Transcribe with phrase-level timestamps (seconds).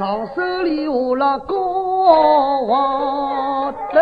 [0.00, 1.54] 到手里握了高
[2.62, 4.00] 王德，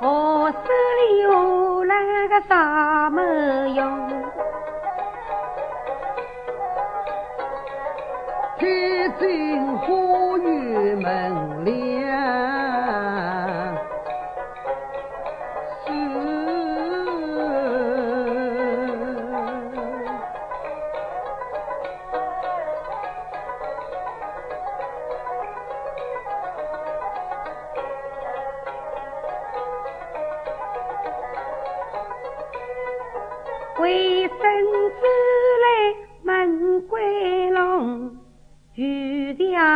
[0.00, 0.58] 我手
[0.98, 1.94] 里握了
[2.30, 3.20] 个啥么
[3.68, 4.08] 用？
[8.58, 8.66] 开
[9.20, 11.97] 进花园门里。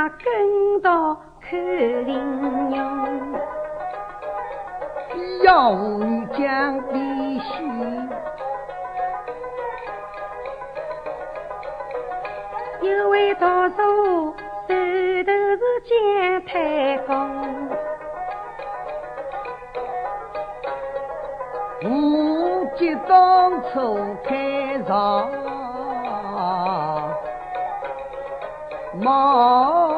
[0.08, 1.58] 跟到看
[2.06, 2.14] 林
[2.72, 2.80] 用。
[5.42, 7.52] 要无将必须，
[12.80, 14.34] 有位读书
[14.68, 14.74] 手
[15.24, 15.90] 头是姜
[16.46, 17.10] 太公，
[21.84, 25.28] 无极当初开场
[29.00, 29.91] 忙。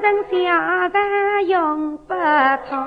[0.00, 2.14] 人下山永不
[2.68, 2.78] 通。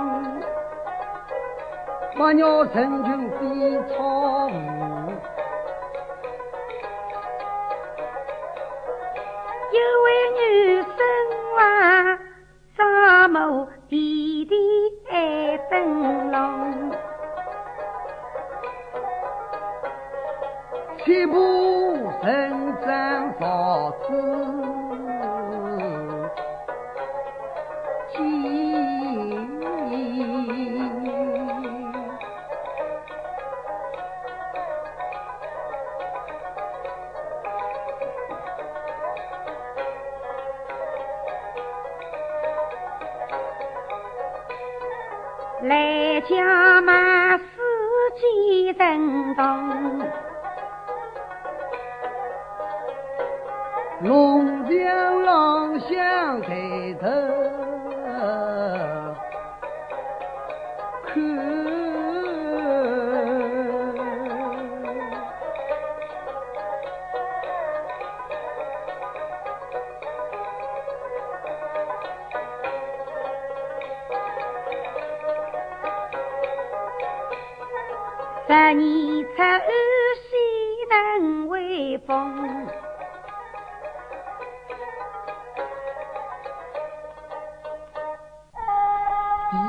[2.16, 4.54] 马鸟成群比草湖，
[9.72, 10.90] 有位女生
[11.56, 11.60] 话，
[12.78, 14.56] 沙某弟弟
[15.10, 16.92] 爱灯笼，
[21.00, 24.08] 七步神战嫂子
[45.64, 47.44] 来家嘛四
[48.20, 50.02] 季震动，
[54.04, 57.41] 龙江浪向抬头。
[78.52, 79.62] 十年出安
[80.20, 80.36] 西
[80.90, 82.68] 能威风，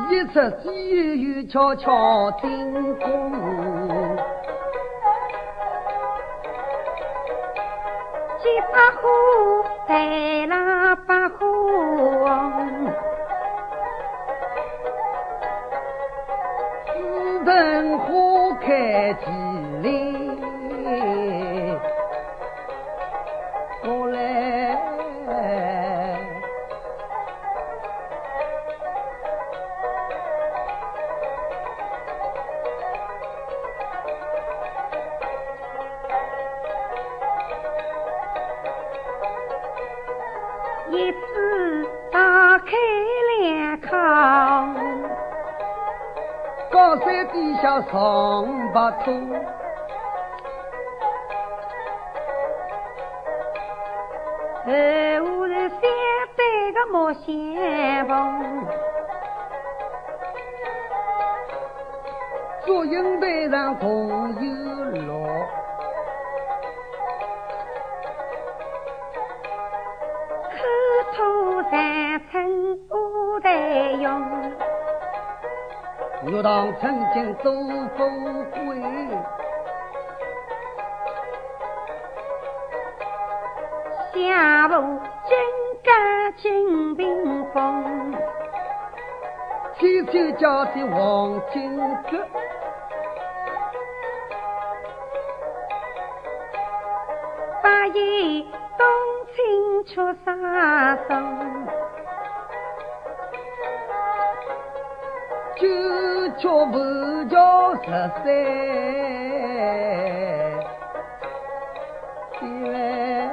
[0.09, 0.35] 第一次
[0.65, 3.07] 西游悄悄进宫，
[8.41, 9.09] 结百花
[9.87, 11.39] 带了百花
[18.93, 19.25] 花开几
[19.81, 19.89] 里，
[23.85, 24.19] 我来。
[40.91, 41.17] 一次
[42.13, 42.67] 打开
[43.41, 43.89] 两炕，
[46.71, 49.11] 高山底下上白兔，
[55.21, 55.81] 后是三
[56.37, 58.67] 对个木线棚，
[62.65, 63.89] 祝英台上共
[64.43, 64.45] 有
[65.03, 65.03] 乐，
[76.25, 77.53] 玉堂曾经多
[77.97, 78.05] 富
[78.53, 78.81] 贵，
[84.15, 84.75] 下部
[85.27, 85.37] 金
[85.83, 85.91] 甲
[86.37, 88.15] 金屏风，
[89.79, 92.25] 天天家的黄金阁，
[97.65, 98.43] 八爷
[98.79, 98.87] 冬
[99.35, 101.67] 青吃啥松？
[106.39, 108.27] 却不叫十三
[112.43, 113.31] 因为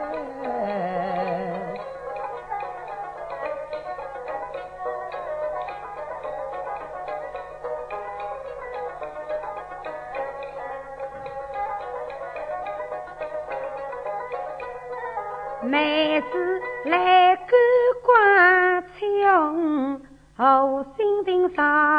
[15.64, 17.56] 妹子来个
[18.04, 20.02] 关枪
[20.38, 21.99] 我心情上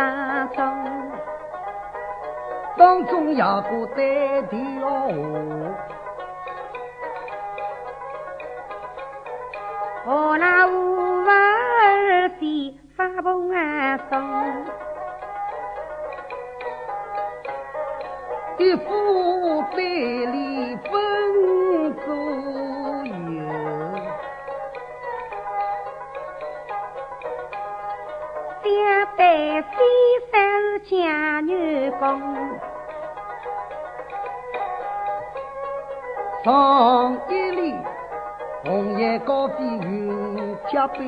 [0.00, 1.12] 当中，
[2.78, 4.58] 当中也过带调
[10.06, 14.18] 我那五娃儿的发蓬啊松，
[18.56, 20.76] 一副百里
[30.90, 32.20] 山是江女工，
[36.42, 37.74] 上一里
[38.64, 40.98] 红叶高飞云脚背，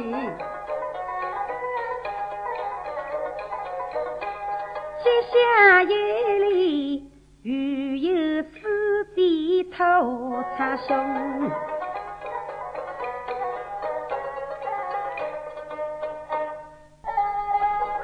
[5.03, 7.11] 接下一里
[7.43, 11.72] 雨有四地头插胸。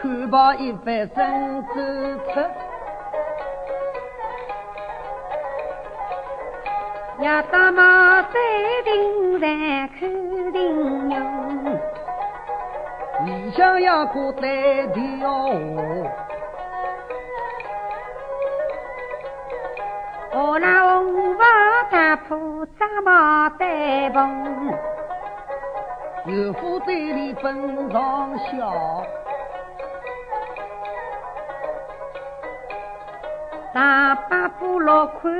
[0.00, 1.74] 看罢一番身走
[2.32, 2.40] 出，
[7.20, 8.38] 夜大妈在
[8.84, 9.48] 亭上
[9.98, 9.98] 看
[10.52, 11.18] 亭用，
[13.26, 15.34] 理想也过带调
[20.30, 21.44] 我那红房
[21.90, 24.72] 大铺扎毛带蓬，
[26.26, 29.02] 有副队里奔上笑，
[33.78, 35.30] 大把布落看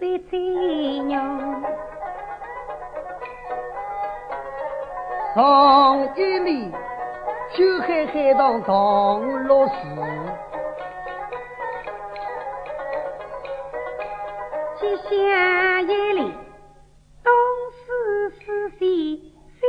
[0.00, 1.16] 在吹牛，
[5.32, 6.72] 上一里
[7.54, 9.74] 秋海海棠唐落时，
[14.80, 16.34] 接下一里
[17.22, 17.32] 东
[17.76, 19.62] 施思西西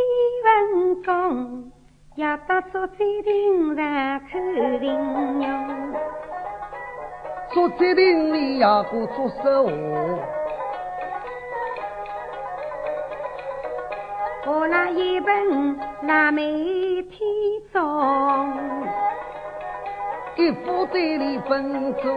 [0.74, 1.72] 文公，
[2.16, 3.86] 夜到坐在亭上
[4.32, 5.50] 看亭用。
[7.51, 9.72] 坐在亭里也过做实话。
[14.46, 16.42] 我那一本腊梅
[17.04, 17.19] 天
[17.72, 18.54] 中，
[20.36, 22.16] 一副队里奔左右，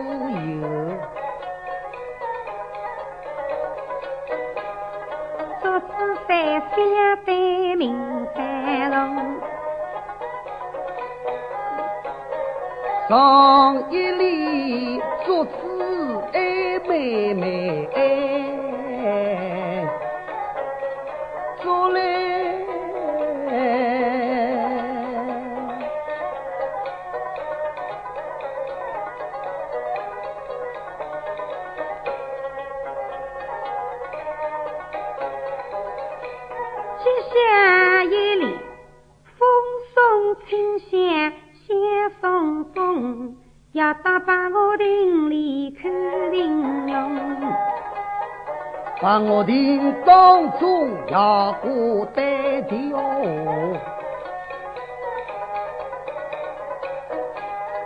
[5.61, 5.87] 做事
[6.27, 9.41] 三相对明三容，
[13.09, 15.03] 上一里
[15.33, 15.51] 做子
[16.35, 17.89] 爱妹妹，
[21.63, 22.03] 做来。
[36.99, 38.55] 接下一里
[39.39, 39.49] 风
[39.95, 39.97] 送
[40.47, 41.33] 清香
[41.67, 41.73] 香
[42.21, 43.37] 送风，
[43.73, 44.32] 要到把
[49.03, 51.15] 把我亭当中也
[51.61, 52.97] 过带调，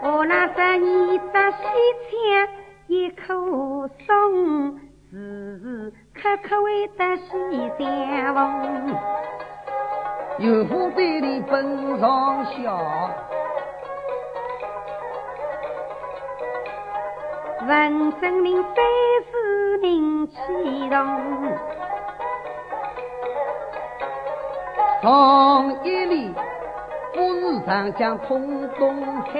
[0.03, 1.65] 我那十年的西
[2.05, 2.49] 枪
[2.87, 4.79] 一口松，
[5.11, 7.31] 时时刻刻为得西
[7.79, 8.95] 山风。
[10.37, 12.79] 有副队里奔上笑，
[17.67, 18.85] 文正令三
[19.87, 20.37] 市名气
[20.91, 20.97] 动，
[25.01, 26.35] 上一里
[27.15, 29.31] 富士长江通东海，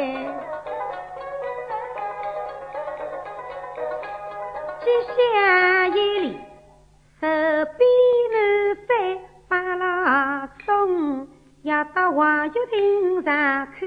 [4.85, 4.87] 接
[5.17, 6.39] 下一里
[7.21, 7.81] 手边
[8.31, 8.39] 南
[8.87, 8.89] 山
[9.49, 11.27] 巴拉松，
[11.63, 13.81] 要到华玉亭上看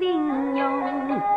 [0.00, 1.35] 亭用。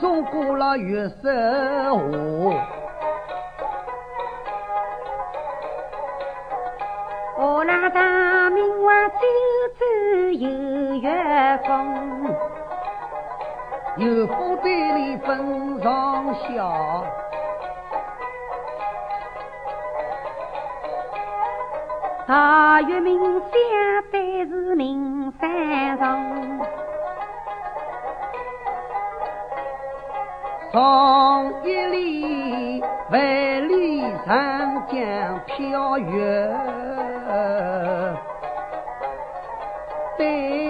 [0.00, 1.28] 中过了月色
[1.96, 2.54] 河，
[7.36, 9.16] 我那大明王走
[9.78, 9.84] 走
[10.30, 10.48] 有
[11.00, 12.34] 月风，
[13.96, 17.04] 有副队里奔上笑，
[22.26, 23.50] 大月明相
[24.12, 26.57] 对是明山重，
[30.70, 36.56] 从一里万里长江飘月，
[40.18, 40.67] 对。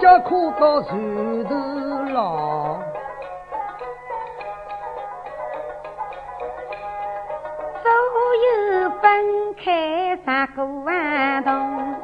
[0.00, 0.98] 一脚跨到船
[1.44, 1.54] 头
[2.14, 2.82] 浪，
[7.82, 7.92] 左
[8.40, 10.24] 右分开十
[10.56, 11.94] 个弯洞，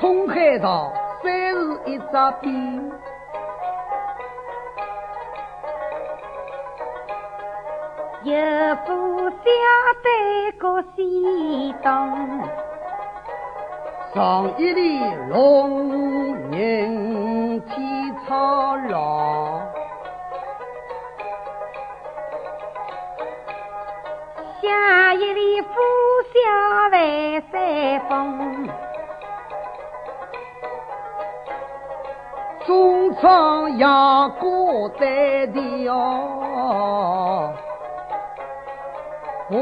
[0.00, 2.06] 通海道三是一只
[2.40, 2.90] 边。
[8.24, 8.34] 有
[8.84, 9.36] 副小
[10.02, 10.10] 队
[10.60, 12.42] 过西东，
[14.14, 14.98] 上一里
[15.28, 19.60] 龙人天草浪，
[24.62, 25.68] 下一里呼
[26.32, 26.38] 啸
[26.92, 28.68] 万山峰，
[32.66, 35.94] 中唱阳歌在调。
[39.48, 39.54] 哦，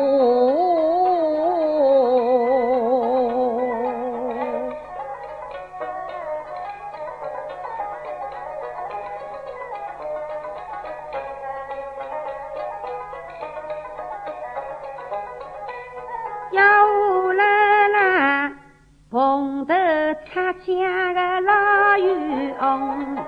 [20.66, 21.52] 擦浆个老
[21.98, 23.18] 渔翁，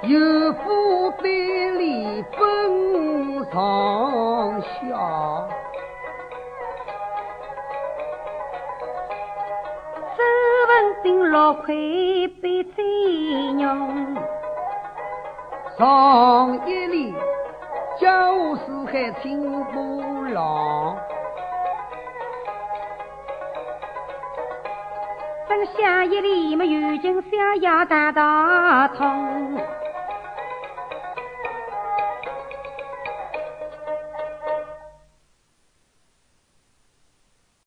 [0.00, 0.18] 有
[0.54, 4.68] 福百里奔上下，
[10.16, 10.18] 手
[10.68, 11.66] 文顶六块
[12.40, 12.82] 被宰
[13.58, 14.16] 用，
[15.76, 17.14] 上一里
[18.00, 20.02] 江湖四海听波
[20.32, 20.96] 浪，
[25.66, 29.79] 下一里么有劲小要大道通。